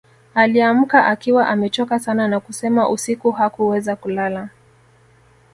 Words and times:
Aliamka 0.35 1.05
akiwa 1.07 1.47
amechoka 1.47 1.99
sana 1.99 2.27
na 2.27 2.39
kusema 2.39 2.89
usiku 2.89 3.31
hakuweza 3.31 3.95
kulala 3.95 4.49